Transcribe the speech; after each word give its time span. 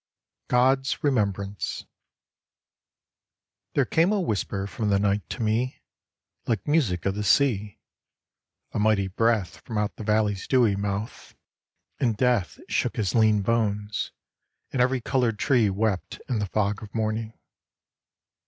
GOD'S 0.47 1.03
REMEMBRANCE 1.03 1.85
There 3.75 3.85
came 3.85 4.11
a 4.11 4.19
whisper 4.19 4.65
from 4.65 4.89
the 4.89 4.97
night 4.97 5.21
to 5.29 5.43
me 5.43 5.83
Like 6.47 6.67
music 6.67 7.05
of 7.05 7.13
the 7.13 7.23
sea, 7.23 7.77
a 8.71 8.79
mighty 8.79 9.05
breath 9.07 9.57
From 9.59 9.77
out 9.77 9.97
the 9.97 10.03
valley's 10.03 10.47
dewy 10.47 10.75
mouth, 10.75 11.35
and 11.99 12.17
Death 12.17 12.59
Shook 12.67 12.95
his 12.95 13.13
lean 13.13 13.43
bones, 13.43 14.11
and 14.71 14.81
every 14.81 15.01
coloured 15.01 15.37
tree 15.37 15.69
Wept 15.69 16.19
in 16.27 16.39
the 16.39 16.47
fog 16.47 16.81
of 16.81 16.95
morning. 16.95 17.37